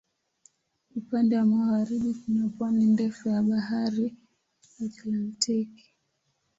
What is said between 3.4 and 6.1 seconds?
Bahari Atlantiki.